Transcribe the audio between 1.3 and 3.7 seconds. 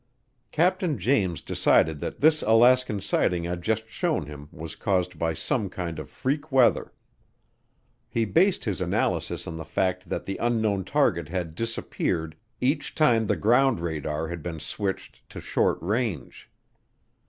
decided that this Alaskan sighting I'd